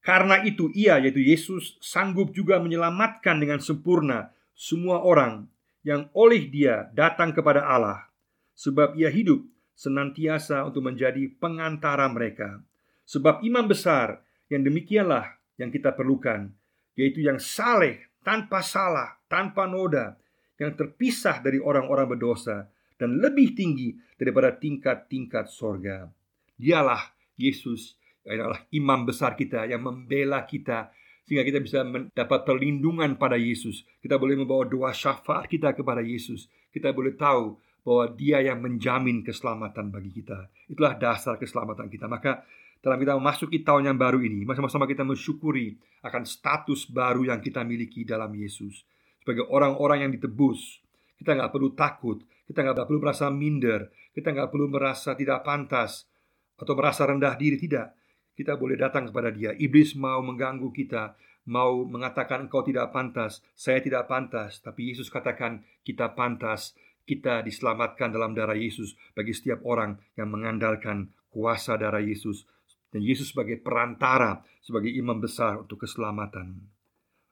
karena 0.00 0.40
itu 0.44 0.72
ia 0.72 0.96
yaitu 0.96 1.20
Yesus 1.20 1.76
sanggup 1.84 2.32
juga 2.32 2.56
menyelamatkan 2.60 3.36
dengan 3.36 3.60
sempurna 3.60 4.32
semua 4.56 5.04
orang 5.04 5.48
yang 5.84 6.08
oleh 6.12 6.48
dia 6.48 6.88
datang 6.92 7.32
kepada 7.32 7.64
Allah 7.64 8.10
sebab 8.56 8.96
ia 8.96 9.08
hidup 9.08 9.40
senantiasa 9.80 10.68
untuk 10.68 10.84
menjadi 10.84 11.24
pengantara 11.40 12.04
mereka. 12.12 12.60
Sebab 13.08 13.40
imam 13.40 13.64
besar 13.64 14.20
yang 14.52 14.60
demikianlah 14.60 15.40
yang 15.56 15.72
kita 15.72 15.96
perlukan, 15.96 16.52
yaitu 16.92 17.24
yang 17.24 17.40
saleh, 17.40 18.12
tanpa 18.20 18.60
salah, 18.60 19.16
tanpa 19.32 19.64
noda, 19.64 20.20
yang 20.60 20.76
terpisah 20.76 21.40
dari 21.40 21.56
orang-orang 21.56 22.12
berdosa 22.12 22.68
dan 23.00 23.16
lebih 23.16 23.56
tinggi 23.56 23.96
daripada 24.20 24.52
tingkat-tingkat 24.52 25.48
sorga. 25.48 26.12
Dialah 26.60 27.16
Yesus 27.40 27.96
adalah 28.26 28.60
imam 28.72 29.08
besar 29.08 29.36
kita 29.36 29.64
yang 29.64 29.80
membela 29.80 30.44
kita 30.44 30.92
sehingga 31.24 31.46
kita 31.46 31.60
bisa 31.62 31.86
mendapat 31.86 32.42
perlindungan 32.42 33.14
pada 33.14 33.38
Yesus. 33.38 33.86
Kita 34.02 34.18
boleh 34.18 34.34
membawa 34.34 34.66
doa 34.66 34.90
syafaat 34.90 35.46
kita 35.46 35.72
kepada 35.78 36.02
Yesus. 36.02 36.50
Kita 36.74 36.90
boleh 36.90 37.14
tahu 37.14 37.54
bahwa 37.86 38.04
Dia 38.18 38.42
yang 38.42 38.58
menjamin 38.58 39.22
keselamatan 39.22 39.94
bagi 39.94 40.10
kita. 40.10 40.50
Itulah 40.66 40.98
dasar 40.98 41.38
keselamatan 41.38 41.86
kita. 41.86 42.10
Maka 42.10 42.42
dalam 42.80 42.98
kita 42.98 43.14
memasuki 43.14 43.60
tahun 43.60 43.92
yang 43.92 43.98
baru 44.00 44.24
ini, 44.24 44.42
sama-sama 44.56 44.88
kita 44.88 45.04
mensyukuri 45.04 45.76
akan 46.02 46.24
status 46.24 46.88
baru 46.88 47.28
yang 47.28 47.40
kita 47.44 47.60
miliki 47.62 48.02
dalam 48.08 48.32
Yesus 48.32 48.82
sebagai 49.20 49.46
orang-orang 49.52 50.08
yang 50.08 50.12
ditebus. 50.16 50.80
Kita 51.20 51.36
nggak 51.36 51.52
perlu 51.52 51.76
takut, 51.76 52.24
kita 52.48 52.64
nggak 52.64 52.88
perlu 52.88 52.98
merasa 53.04 53.28
minder, 53.28 53.92
kita 54.16 54.32
nggak 54.32 54.48
perlu 54.48 54.66
merasa 54.72 55.12
tidak 55.12 55.44
pantas 55.44 56.08
atau 56.56 56.72
merasa 56.72 57.04
rendah 57.04 57.36
diri. 57.36 57.60
Tidak, 57.60 57.99
kita 58.34 58.56
boleh 58.56 58.76
datang 58.78 59.08
kepada 59.10 59.30
Dia. 59.34 59.52
Iblis 59.54 59.94
mau 59.98 60.20
mengganggu 60.22 60.70
kita, 60.72 61.14
mau 61.50 61.82
mengatakan 61.84 62.46
engkau 62.48 62.62
tidak 62.62 62.94
pantas, 62.94 63.42
saya 63.52 63.82
tidak 63.82 64.06
pantas, 64.06 64.62
tapi 64.62 64.92
Yesus 64.92 65.08
katakan 65.08 65.62
kita 65.82 66.12
pantas. 66.14 66.74
Kita 67.00 67.42
diselamatkan 67.42 68.14
dalam 68.14 68.38
darah 68.38 68.54
Yesus 68.54 68.94
bagi 69.18 69.34
setiap 69.34 69.66
orang 69.66 69.98
yang 70.14 70.30
mengandalkan 70.30 71.10
kuasa 71.26 71.74
darah 71.74 71.98
Yesus 71.98 72.46
dan 72.90 73.02
Yesus 73.02 73.30
sebagai 73.34 73.58
perantara, 73.62 74.42
sebagai 74.62 74.90
imam 74.90 75.18
besar 75.22 75.62
untuk 75.62 75.86
keselamatan. 75.86 76.58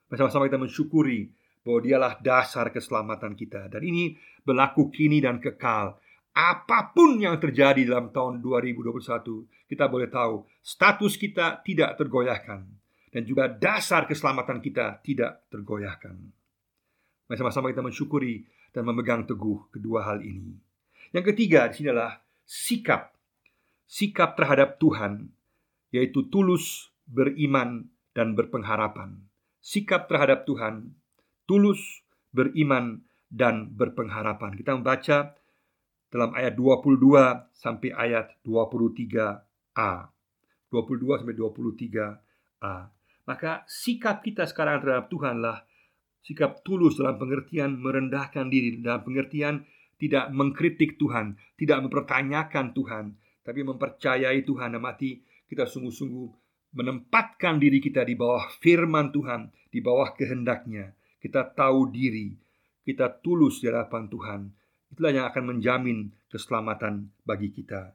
Bersama-sama 0.07 0.47
kita 0.47 0.59
mensyukuri 0.59 1.29
bahwa 1.61 1.79
dialah 1.83 2.13
dasar 2.23 2.71
keselamatan 2.71 3.35
kita 3.35 3.67
dan 3.67 3.83
ini 3.83 4.15
berlaku 4.41 4.89
kini 4.89 5.19
dan 5.19 5.37
kekal. 5.37 5.99
Apa 6.39 6.95
pun 6.95 7.19
yang 7.19 7.35
terjadi 7.35 7.83
dalam 7.83 8.15
tahun 8.15 8.39
2021, 8.39 9.67
kita 9.67 9.91
boleh 9.91 10.07
tahu 10.07 10.47
status 10.63 11.19
kita 11.19 11.59
tidak 11.67 11.99
tergoyahkan 11.99 12.63
dan 13.11 13.21
juga 13.27 13.51
dasar 13.51 14.07
keselamatan 14.07 14.63
kita 14.63 15.03
tidak 15.03 15.43
tergoyahkan. 15.51 16.15
Mari 17.27 17.35
sama-sama 17.35 17.75
kita 17.75 17.83
mensyukuri 17.83 18.47
dan 18.71 18.87
memegang 18.87 19.27
teguh 19.27 19.67
kedua 19.67 20.07
hal 20.07 20.23
ini. 20.23 20.55
Yang 21.11 21.35
ketiga 21.35 21.67
di 21.67 21.83
sini 21.83 21.91
adalah 21.91 22.23
sikap. 22.47 23.11
Sikap 23.83 24.39
terhadap 24.39 24.79
Tuhan 24.79 25.27
yaitu 25.91 26.23
tulus, 26.31 26.87
beriman 27.03 27.91
dan 28.15 28.31
berpengharapan. 28.37 29.19
Sikap 29.59 30.07
terhadap 30.07 30.47
Tuhan 30.47 30.95
tulus, 31.49 32.05
beriman, 32.29 33.01
dan 33.29 33.73
berpengharapan. 33.73 34.53
Kita 34.53 34.77
membaca 34.77 35.33
dalam 36.09 36.33
ayat 36.33 36.57
22 36.57 36.99
sampai 37.53 37.89
ayat 37.93 38.33
23a. 38.41 39.93
22 40.69 41.19
sampai 41.21 41.35
23a. 41.37 42.75
Maka 43.29 43.61
sikap 43.69 44.25
kita 44.25 44.49
sekarang 44.49 44.81
terhadap 44.81 45.09
Tuhanlah 45.09 45.69
sikap 46.23 46.61
tulus 46.67 46.99
dalam 46.99 47.15
pengertian 47.15 47.79
merendahkan 47.79 48.51
diri, 48.51 48.79
dalam 48.83 49.01
pengertian 49.01 49.63
tidak 49.99 50.31
mengkritik 50.31 50.95
Tuhan, 50.99 51.35
tidak 51.59 51.89
mempertanyakan 51.89 52.71
Tuhan, 52.75 53.05
tapi 53.43 53.65
mempercayai 53.65 54.43
Tuhan 54.43 54.75
dan 54.75 54.81
mati 54.83 55.19
kita 55.49 55.67
sungguh-sungguh 55.67 56.27
menempatkan 56.69 57.57
diri 57.57 57.81
kita 57.81 58.05
di 58.05 58.13
bawah 58.13 58.45
firman 58.61 59.09
Tuhan, 59.09 59.49
di 59.73 59.79
bawah 59.81 60.13
kehendaknya 60.13 60.93
kita 61.19 61.51
tahu 61.51 61.91
diri, 61.91 62.37
kita 62.85 63.09
tulus 63.19 63.59
di 63.59 63.67
hadapan 63.67 64.07
Tuhan, 64.07 64.41
itulah 64.89 65.13
yang 65.13 65.25
akan 65.29 65.55
menjamin 65.55 66.09
keselamatan 66.29 67.09
bagi 67.25 67.49
kita. 67.53 67.93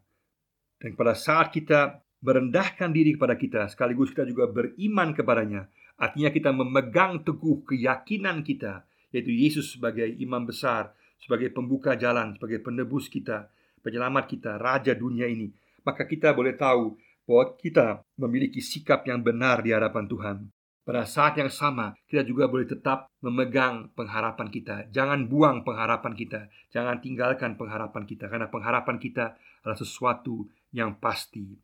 Dan 0.79 0.99
pada 0.99 1.15
saat 1.15 1.51
kita 1.55 2.03
merendahkan 2.25 2.91
diri 2.91 3.15
kepada 3.15 3.37
kita, 3.37 3.69
sekaligus 3.69 4.11
kita 4.11 4.25
juga 4.25 4.49
beriman 4.49 5.13
kepadanya, 5.13 5.69
artinya 6.01 6.31
kita 6.33 6.51
memegang 6.51 7.23
teguh 7.23 7.63
keyakinan 7.69 8.41
kita, 8.41 8.85
yaitu 9.13 9.31
Yesus 9.31 9.77
sebagai 9.77 10.09
imam 10.19 10.49
besar, 10.49 10.97
sebagai 11.21 11.53
pembuka 11.53 11.95
jalan, 11.95 12.35
sebagai 12.35 12.65
penebus 12.65 13.07
kita, 13.13 13.53
penyelamat 13.85 14.25
kita, 14.27 14.57
raja 14.57 14.93
dunia 14.97 15.29
ini, 15.29 15.53
maka 15.85 16.09
kita 16.09 16.33
boleh 16.33 16.57
tahu 16.57 16.97
bahwa 17.25 17.45
kita 17.57 17.87
memiliki 18.21 18.61
sikap 18.61 19.05
yang 19.09 19.21
benar 19.21 19.61
di 19.65 19.73
hadapan 19.73 20.05
Tuhan. 20.09 20.37
Pada 20.85 21.09
saat 21.09 21.41
yang 21.41 21.49
sama, 21.49 21.97
kita 22.05 22.29
juga 22.29 22.45
boleh 22.45 22.69
tetap 22.69 23.09
memegang 23.25 23.89
pengharapan 23.97 24.53
kita. 24.53 24.93
Jangan 24.93 25.33
buang 25.33 25.65
pengharapan 25.65 26.13
kita, 26.13 26.53
jangan 26.69 27.01
tinggalkan 27.01 27.57
pengharapan 27.57 28.05
kita, 28.05 28.29
karena 28.29 28.53
pengharapan 28.53 29.01
kita 29.01 29.33
adalah 29.65 29.81
sesuatu 29.81 30.45
yang 30.77 31.01
pasti. 31.01 31.57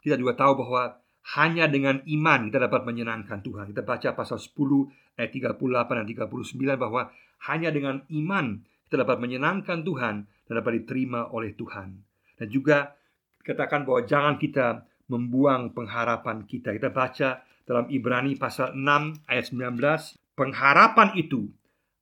Kita 0.00 0.16
juga 0.16 0.32
tahu 0.32 0.64
bahwa 0.64 0.96
hanya 1.36 1.68
dengan 1.68 2.00
iman 2.04 2.48
kita 2.48 2.68
dapat 2.68 2.88
menyenangkan 2.88 3.44
Tuhan. 3.44 3.68
Kita 3.72 3.84
baca 3.84 4.08
pasal 4.16 4.40
10 4.40 5.20
ayat 5.20 5.30
38 5.32 6.00
dan 6.00 6.06
39 6.08 6.76
bahwa 6.80 7.12
hanya 7.48 7.68
dengan 7.68 8.00
iman 8.12 8.64
kita 8.88 9.04
dapat 9.04 9.20
menyenangkan 9.20 9.84
Tuhan 9.84 10.14
dan 10.24 10.52
dapat 10.56 10.84
diterima 10.84 11.32
oleh 11.32 11.56
Tuhan. 11.56 12.00
Dan 12.40 12.46
juga 12.48 12.92
katakan 13.44 13.84
bahwa 13.88 14.04
jangan 14.04 14.40
kita 14.40 14.84
membuang 15.10 15.72
pengharapan 15.76 16.44
kita. 16.48 16.72
Kita 16.74 16.90
baca 16.90 17.44
dalam 17.64 17.88
Ibrani 17.88 18.36
pasal 18.36 18.76
6 18.76 19.28
ayat 19.28 19.44
19, 19.52 20.36
pengharapan 20.36 21.08
itu 21.16 21.48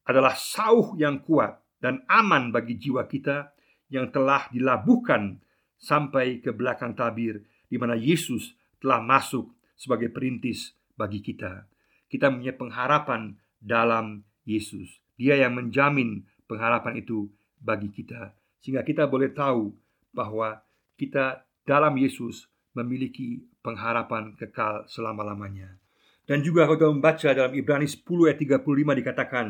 adalah 0.07 0.35
sauh 0.35 0.99
yang 0.99 1.23
kuat 1.23 1.63
dan 1.79 2.03
aman 2.11 2.51
bagi 2.51 2.79
jiwa 2.79 3.07
kita 3.07 3.55
yang 3.91 4.11
telah 4.11 4.51
dilabuhkan 4.51 5.39
sampai 5.79 6.39
ke 6.39 6.55
belakang 6.55 6.95
tabir 6.95 7.43
di 7.67 7.77
mana 7.79 7.99
Yesus 7.99 8.55
telah 8.79 9.03
masuk 9.03 9.51
sebagai 9.75 10.11
perintis 10.11 10.75
bagi 10.95 11.23
kita. 11.23 11.67
Kita 12.07 12.31
punya 12.31 12.55
pengharapan 12.55 13.35
dalam 13.59 14.23
Yesus. 14.47 15.03
Dia 15.19 15.39
yang 15.39 15.59
menjamin 15.59 16.27
pengharapan 16.47 16.99
itu 17.03 17.31
bagi 17.63 17.91
kita 17.95 18.35
sehingga 18.63 18.87
kita 18.87 19.11
boleh 19.11 19.35
tahu 19.35 19.75
bahwa 20.15 20.63
kita 20.95 21.43
dalam 21.67 21.99
Yesus 21.99 22.47
memiliki 22.73 23.41
pengharapan 23.61 24.35
kekal 24.37 24.89
selama-lamanya. 24.89 25.77
Dan 26.23 26.41
juga 26.41 26.65
kalau 26.65 26.79
kita 26.79 26.91
membaca 26.95 27.29
dalam 27.35 27.53
Ibrani 27.53 27.87
10 27.89 28.31
ayat 28.31 28.39
35 28.39 29.01
dikatakan 29.01 29.47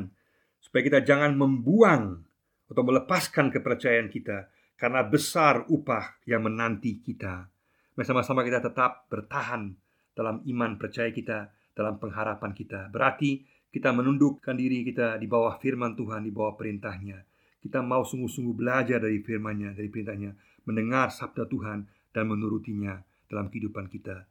supaya 0.58 0.82
kita 0.82 1.00
jangan 1.04 1.36
membuang 1.36 2.24
atau 2.72 2.82
melepaskan 2.82 3.52
kepercayaan 3.52 4.08
kita 4.08 4.48
karena 4.80 5.04
besar 5.04 5.68
upah 5.68 6.24
yang 6.24 6.48
menanti 6.48 6.98
kita. 6.98 7.46
Bersama-sama 7.92 8.40
kita 8.40 8.64
tetap 8.64 9.06
bertahan 9.12 9.76
dalam 10.16 10.40
iman 10.48 10.80
percaya 10.80 11.12
kita, 11.12 11.52
dalam 11.76 12.00
pengharapan 12.00 12.56
kita. 12.56 12.88
Berarti 12.88 13.44
kita 13.68 13.92
menundukkan 13.92 14.56
diri 14.56 14.80
kita 14.84 15.20
di 15.20 15.28
bawah 15.28 15.60
firman 15.60 15.92
Tuhan, 15.92 16.24
di 16.24 16.32
bawah 16.32 16.56
perintahnya. 16.56 17.20
Kita 17.60 17.84
mau 17.84 18.02
sungguh-sungguh 18.02 18.56
belajar 18.56 18.98
dari 18.98 19.22
firman-Nya, 19.22 19.76
dari 19.76 19.86
perintahnya, 19.86 20.34
mendengar 20.66 21.12
sabda 21.12 21.46
Tuhan 21.46 21.86
dan 22.10 22.24
menurutinya 22.26 22.98
dalam 23.32 23.48
kehidupan 23.48 23.88
kita. 23.88 24.28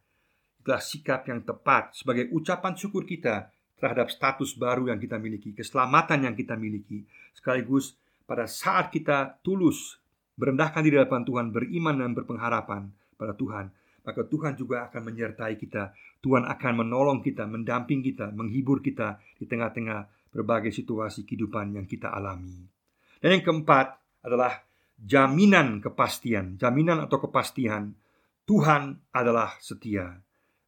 Itulah 0.62 0.78
sikap 0.78 1.26
yang 1.26 1.42
tepat 1.42 1.98
sebagai 1.98 2.30
ucapan 2.30 2.78
syukur 2.78 3.02
kita 3.02 3.50
terhadap 3.82 4.14
status 4.14 4.54
baru 4.54 4.94
yang 4.94 5.02
kita 5.02 5.18
miliki, 5.18 5.58
keselamatan 5.58 6.30
yang 6.30 6.38
kita 6.38 6.54
miliki, 6.54 7.02
sekaligus 7.34 7.98
pada 8.30 8.46
saat 8.46 8.94
kita 8.94 9.42
tulus 9.42 9.98
merendahkan 10.38 10.86
diri 10.86 11.02
depan 11.02 11.26
Tuhan, 11.26 11.50
beriman 11.50 11.98
dan 11.98 12.14
berpengharapan 12.14 12.94
pada 13.18 13.34
Tuhan, 13.34 13.74
maka 14.06 14.22
Tuhan 14.26 14.54
juga 14.54 14.86
akan 14.90 15.02
menyertai 15.10 15.58
kita. 15.58 15.94
Tuhan 16.22 16.46
akan 16.46 16.86
menolong 16.86 17.26
kita, 17.26 17.50
mendamping 17.50 18.06
kita, 18.06 18.30
menghibur 18.30 18.86
kita 18.86 19.18
di 19.42 19.50
tengah-tengah 19.50 20.30
berbagai 20.30 20.70
situasi 20.70 21.26
kehidupan 21.26 21.78
yang 21.78 21.90
kita 21.90 22.14
alami. 22.14 22.62
Dan 23.18 23.38
yang 23.38 23.44
keempat 23.46 23.98
adalah 24.26 24.62
jaminan 25.02 25.82
kepastian, 25.82 26.62
jaminan 26.62 27.06
atau 27.06 27.18
kepastian 27.18 27.94
Tuhan 28.46 29.00
adalah 29.14 29.58
setia. 29.62 30.20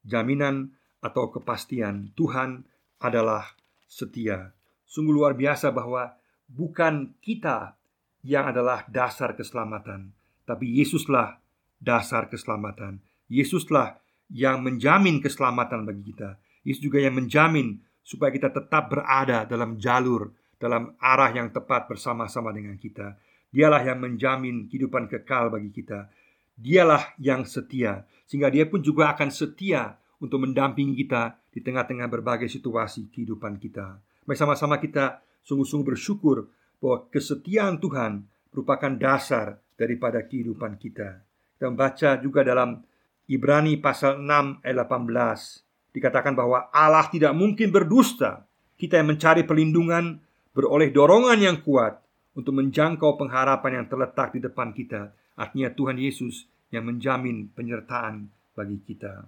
Jaminan 0.04 0.74
atau 1.04 1.32
kepastian 1.32 2.12
Tuhan 2.16 2.64
adalah 3.00 3.56
setia. 3.88 4.56
Sungguh 4.88 5.12
luar 5.12 5.36
biasa 5.36 5.74
bahwa 5.74 6.16
bukan 6.48 7.18
kita 7.20 7.76
yang 8.24 8.54
adalah 8.54 8.88
dasar 8.88 9.36
keselamatan, 9.36 10.16
tapi 10.48 10.70
Yesuslah 10.80 11.44
dasar 11.84 12.32
keselamatan. 12.32 13.04
Yesuslah 13.28 14.00
yang 14.32 14.64
menjamin 14.64 15.20
keselamatan 15.20 15.84
bagi 15.84 16.16
kita. 16.16 16.40
Yesus 16.64 16.80
juga 16.80 17.04
yang 17.04 17.20
menjamin 17.20 17.84
supaya 18.00 18.32
kita 18.32 18.50
tetap 18.52 18.88
berada 18.88 19.44
dalam 19.44 19.76
jalur, 19.76 20.32
dalam 20.56 20.96
arah 21.00 21.32
yang 21.36 21.52
tepat 21.52 21.92
bersama-sama 21.92 22.56
dengan 22.56 22.80
kita. 22.80 23.20
Dialah 23.52 23.84
yang 23.84 24.00
menjamin 24.00 24.72
kehidupan 24.72 25.12
kekal 25.12 25.52
bagi 25.52 25.70
kita. 25.70 26.08
Dialah 26.54 27.18
yang 27.18 27.44
setia, 27.44 28.06
sehingga 28.30 28.54
Dia 28.54 28.70
pun 28.70 28.80
juga 28.80 29.14
akan 29.14 29.30
setia 29.34 29.98
untuk 30.22 30.46
mendampingi 30.46 30.96
kita 31.04 31.36
di 31.52 31.60
tengah-tengah 31.60 32.08
berbagai 32.08 32.48
situasi 32.48 33.12
kehidupan 33.12 33.60
kita. 33.60 34.00
Mari 34.24 34.38
sama-sama 34.40 34.80
kita 34.80 35.20
sungguh-sungguh 35.44 35.94
bersyukur 35.94 36.48
bahwa 36.80 37.08
kesetiaan 37.12 37.78
Tuhan 37.84 38.24
merupakan 38.56 38.94
dasar 38.96 39.60
daripada 39.76 40.24
kehidupan 40.24 40.80
kita. 40.80 41.20
Kita 41.58 41.68
membaca 41.68 42.10
juga 42.22 42.42
dalam 42.46 42.80
Ibrani 43.28 43.80
pasal 43.80 44.20
6 44.20 44.64
ayat 44.64 44.78
18 44.84 45.96
dikatakan 45.96 46.34
bahwa 46.34 46.68
Allah 46.74 47.08
tidak 47.08 47.32
mungkin 47.38 47.70
berdusta. 47.70 48.44
Kita 48.76 49.00
yang 49.00 49.16
mencari 49.16 49.48
perlindungan 49.48 50.20
beroleh 50.52 50.92
dorongan 50.92 51.40
yang 51.40 51.58
kuat 51.64 52.02
untuk 52.34 52.58
menjangkau 52.58 53.16
pengharapan 53.16 53.80
yang 53.80 53.86
terletak 53.88 54.34
di 54.34 54.40
depan 54.42 54.74
kita. 54.74 55.14
Artinya 55.34 55.74
Tuhan 55.74 55.98
Yesus 55.98 56.46
yang 56.70 56.90
menjamin 56.90 57.50
penyertaan 57.54 58.30
bagi 58.54 58.82
kita. 58.82 59.26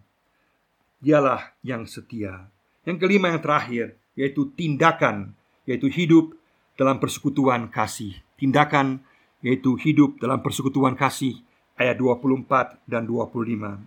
Dialah 1.02 1.54
yang 1.62 1.86
setia. 1.86 2.50
Yang 2.86 2.98
kelima 3.02 3.34
yang 3.34 3.42
terakhir 3.42 3.98
yaitu 4.16 4.48
tindakan, 4.56 5.36
yaitu 5.68 5.92
hidup 5.92 6.34
dalam 6.80 6.98
persekutuan 6.98 7.68
kasih. 7.68 8.16
Tindakan 8.40 9.04
yaitu 9.46 9.78
hidup 9.78 10.18
dalam 10.18 10.42
persekutuan 10.42 10.98
kasih 10.98 11.38
ayat 11.78 12.00
24 12.00 12.82
dan 12.88 13.06
25. 13.06 13.84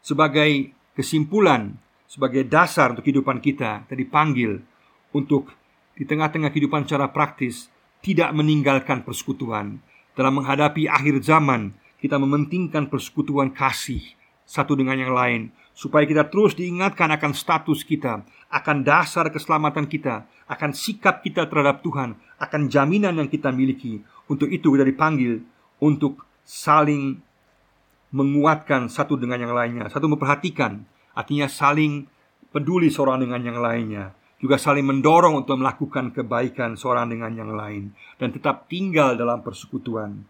Sebagai 0.00 0.72
kesimpulan, 0.94 1.76
sebagai 2.06 2.46
dasar 2.46 2.92
untuk 2.94 3.04
kehidupan 3.06 3.42
kita, 3.42 3.84
kita 3.88 3.96
dipanggil 3.96 4.60
untuk 5.10 5.50
di 5.96 6.04
tengah-tengah 6.08 6.48
kehidupan 6.54 6.86
secara 6.88 7.12
praktis 7.12 7.68
tidak 8.00 8.32
meninggalkan 8.32 9.04
persekutuan. 9.04 9.80
Dalam 10.14 10.42
menghadapi 10.42 10.90
akhir 10.90 11.22
zaman, 11.22 11.74
kita 12.00 12.16
mementingkan 12.16 12.88
persekutuan 12.88 13.52
kasih 13.52 14.02
satu 14.48 14.74
dengan 14.74 14.98
yang 14.98 15.14
lain 15.14 15.54
supaya 15.70 16.02
kita 16.04 16.26
terus 16.26 16.58
diingatkan 16.58 17.08
akan 17.14 17.32
status 17.32 17.86
kita, 17.86 18.26
akan 18.50 18.82
dasar 18.82 19.30
keselamatan 19.30 19.86
kita, 19.86 20.26
akan 20.50 20.74
sikap 20.74 21.22
kita 21.22 21.46
terhadap 21.46 21.80
Tuhan, 21.86 22.18
akan 22.42 22.66
jaminan 22.66 23.16
yang 23.16 23.30
kita 23.30 23.54
miliki. 23.54 24.02
Untuk 24.26 24.50
itu 24.50 24.74
kita 24.74 24.82
dipanggil 24.82 25.40
untuk 25.78 26.26
saling 26.42 27.22
menguatkan 28.10 28.90
satu 28.90 29.14
dengan 29.14 29.38
yang 29.38 29.54
lainnya, 29.54 29.86
satu 29.86 30.10
memperhatikan, 30.10 30.82
artinya 31.14 31.46
saling 31.46 32.10
peduli 32.50 32.90
seorang 32.90 33.22
dengan 33.22 33.40
yang 33.40 33.58
lainnya, 33.62 34.10
juga 34.40 34.56
saling 34.56 34.82
mendorong 34.88 35.44
untuk 35.44 35.60
melakukan 35.60 36.16
kebaikan 36.16 36.74
seorang 36.74 37.12
dengan 37.12 37.36
yang 37.36 37.52
lain 37.52 37.92
dan 38.16 38.32
tetap 38.32 38.66
tinggal 38.72 39.12
dalam 39.14 39.44
persekutuan 39.44 40.24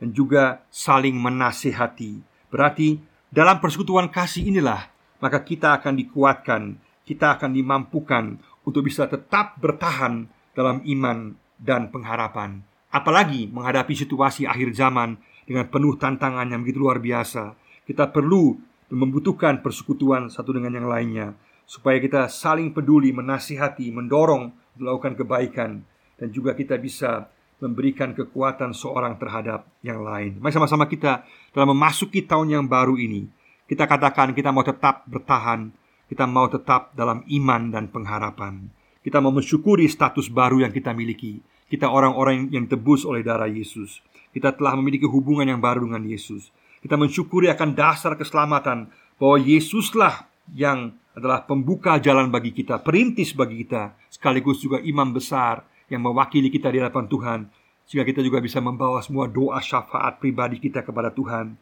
dan 0.00 0.08
juga 0.16 0.64
saling 0.72 1.12
menasihati. 1.12 2.24
Berarti 2.48 2.96
dalam 3.28 3.60
persekutuan 3.60 4.08
kasih 4.08 4.48
inilah 4.48 4.88
maka 5.20 5.44
kita 5.44 5.76
akan 5.76 5.94
dikuatkan, 6.00 6.80
kita 7.04 7.36
akan 7.36 7.52
dimampukan 7.52 8.40
untuk 8.64 8.88
bisa 8.88 9.04
tetap 9.04 9.60
bertahan 9.60 10.24
dalam 10.56 10.80
iman 10.80 11.36
dan 11.60 11.92
pengharapan. 11.92 12.64
Apalagi 12.90 13.46
menghadapi 13.52 13.92
situasi 13.92 14.48
akhir 14.48 14.72
zaman 14.72 15.20
dengan 15.44 15.68
penuh 15.68 15.94
tantangan 16.00 16.48
yang 16.48 16.64
begitu 16.64 16.80
luar 16.82 16.98
biasa. 16.98 17.54
Kita 17.84 18.08
perlu 18.08 18.56
membutuhkan 18.90 19.62
persekutuan 19.62 20.32
satu 20.32 20.50
dengan 20.56 20.74
yang 20.74 20.88
lainnya 20.90 21.36
supaya 21.70 22.02
kita 22.02 22.26
saling 22.26 22.74
peduli, 22.74 23.14
menasihati, 23.14 23.94
mendorong 23.94 24.50
melakukan 24.74 25.14
kebaikan 25.14 25.86
dan 26.18 26.28
juga 26.34 26.58
kita 26.58 26.74
bisa 26.82 27.30
memberikan 27.62 28.10
kekuatan 28.10 28.74
seorang 28.74 29.14
terhadap 29.22 29.70
yang 29.86 30.02
lain. 30.02 30.42
Mari 30.42 30.50
sama-sama 30.50 30.90
kita 30.90 31.22
dalam 31.54 31.70
memasuki 31.70 32.26
tahun 32.26 32.58
yang 32.58 32.64
baru 32.66 32.98
ini, 32.98 33.30
kita 33.70 33.86
katakan 33.86 34.34
kita 34.34 34.50
mau 34.50 34.66
tetap 34.66 35.06
bertahan, 35.06 35.70
kita 36.10 36.26
mau 36.26 36.50
tetap 36.50 36.90
dalam 36.98 37.22
iman 37.30 37.62
dan 37.70 37.86
pengharapan. 37.86 38.66
Kita 39.00 39.22
mau 39.22 39.30
mensyukuri 39.30 39.86
status 39.86 40.26
baru 40.26 40.66
yang 40.66 40.74
kita 40.74 40.90
miliki. 40.90 41.38
Kita 41.70 41.86
orang-orang 41.86 42.50
yang 42.50 42.66
tebus 42.66 43.06
oleh 43.06 43.22
darah 43.22 43.46
Yesus. 43.46 44.02
Kita 44.34 44.50
telah 44.58 44.74
memiliki 44.74 45.06
hubungan 45.06 45.46
yang 45.46 45.62
baru 45.62 45.86
dengan 45.86 46.02
Yesus. 46.02 46.50
Kita 46.82 46.98
mensyukuri 46.98 47.46
akan 47.46 47.78
dasar 47.78 48.18
keselamatan 48.18 48.90
bahwa 49.22 49.38
Yesuslah 49.38 50.29
yang 50.54 50.94
adalah 51.14 51.44
pembuka 51.44 51.98
jalan 51.98 52.30
bagi 52.30 52.54
kita, 52.54 52.80
perintis 52.80 53.34
bagi 53.34 53.66
kita, 53.66 53.94
sekaligus 54.08 54.62
juga 54.62 54.78
imam 54.80 55.10
besar 55.10 55.66
yang 55.90 56.06
mewakili 56.06 56.48
kita 56.48 56.70
di 56.70 56.78
hadapan 56.78 57.06
Tuhan, 57.10 57.40
sehingga 57.86 58.06
kita 58.06 58.22
juga 58.22 58.38
bisa 58.38 58.62
membawa 58.62 59.02
semua 59.02 59.26
doa 59.26 59.58
syafaat 59.58 60.22
pribadi 60.22 60.62
kita 60.62 60.86
kepada 60.86 61.10
Tuhan. 61.10 61.58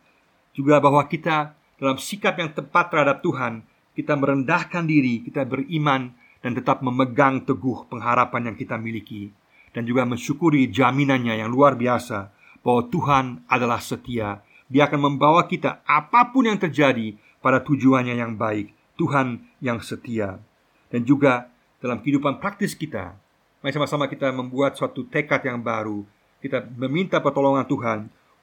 Juga 0.53 0.79
bahwa 0.79 1.01
kita 1.09 1.57
dalam 1.81 1.97
sikap 1.97 2.37
yang 2.37 2.53
tepat 2.53 2.93
terhadap 2.93 3.25
Tuhan, 3.25 3.65
kita 3.97 4.15
merendahkan 4.15 4.85
diri, 4.85 5.25
kita 5.25 5.49
beriman 5.49 6.13
dan 6.45 6.53
tetap 6.55 6.85
memegang 6.85 7.43
teguh 7.43 7.89
pengharapan 7.91 8.53
yang 8.53 8.57
kita 8.59 8.79
miliki 8.79 9.33
dan 9.73 9.85
juga 9.85 10.07
mensyukuri 10.07 10.71
jaminannya 10.71 11.41
yang 11.41 11.51
luar 11.51 11.77
biasa 11.77 12.31
bahwa 12.63 12.83
Tuhan 12.89 13.25
adalah 13.49 13.81
setia. 13.81 14.43
Dia 14.69 14.85
akan 14.91 15.01
membawa 15.15 15.49
kita 15.49 15.81
apa 15.89 16.29
pun 16.29 16.45
yang 16.51 16.61
terjadi 16.61 17.17
pada 17.41 17.65
tujuannya 17.65 18.19
yang 18.19 18.37
baik. 18.37 18.78
Tuhan 18.99 19.47
yang 19.63 19.79
setia. 19.79 20.43
Dan 20.91 21.07
juga 21.07 21.47
dalam 21.79 22.03
kehidupan 22.03 22.43
praktis 22.43 22.75
kita, 22.75 23.15
mari 23.63 23.73
sama-sama 23.73 24.11
kita 24.11 24.35
membuat 24.35 24.75
suatu 24.75 25.07
tekad 25.07 25.47
yang 25.47 25.63
baru. 25.63 26.03
Kita 26.43 26.67
meminta 26.75 27.23
pertolongan 27.23 27.65
Tuhan 27.65 27.99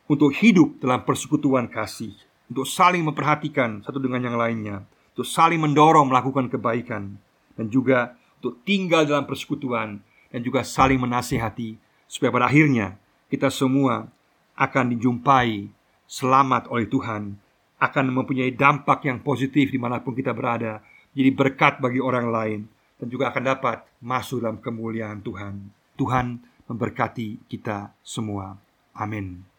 untuk 0.07 0.31
hidup 0.31 0.79
dalam 0.79 1.03
persekutuan 1.03 1.67
kasih, 1.67 2.15
untuk 2.47 2.63
saling 2.63 3.03
memperhatikan 3.03 3.83
satu 3.83 3.99
dengan 3.99 4.23
yang 4.23 4.37
lainnya, 4.39 4.87
untuk 5.11 5.27
saling 5.27 5.59
mendorong 5.59 6.07
melakukan 6.07 6.47
kebaikan, 6.47 7.19
dan 7.55 7.65
juga 7.67 8.15
untuk 8.39 8.61
tinggal 8.67 9.07
dalam 9.07 9.25
persekutuan 9.25 10.03
dan 10.29 10.39
juga 10.43 10.61
saling 10.61 10.99
menasihati 10.99 11.79
supaya 12.05 12.29
pada 12.29 12.45
akhirnya 12.51 12.99
kita 13.31 13.49
semua 13.49 14.11
akan 14.53 14.93
dijumpai 14.93 15.71
selamat 16.05 16.69
oleh 16.69 16.85
Tuhan, 16.85 17.35
akan 17.79 18.05
mempunyai 18.11 18.55
dampak 18.55 19.07
yang 19.07 19.19
positif 19.19 19.71
di 19.71 19.79
mana 19.79 19.99
pun 19.99 20.15
kita 20.15 20.31
berada, 20.31 20.79
jadi 21.11 21.31
berkat 21.31 21.79
bagi 21.79 21.99
orang 21.99 22.27
lain, 22.31 22.59
dan 22.99 23.07
juga 23.11 23.31
akan 23.31 23.43
dapat 23.43 23.77
masuk 23.99 24.43
dalam 24.43 24.59
kemuliaan 24.59 25.19
Tuhan. 25.19 25.71
Tuhan 25.95 26.39
memberkati 26.67 27.47
kita 27.47 27.91
semua. 28.03 28.55
Amin. 28.95 29.54